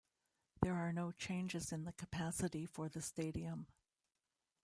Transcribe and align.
There 0.63 0.73
are 0.73 0.91
no 0.91 1.11
changes 1.11 1.71
in 1.71 1.83
the 1.83 1.91
capacity 1.91 2.65
for 2.65 2.89
the 2.89 3.03
stadium. 3.03 3.67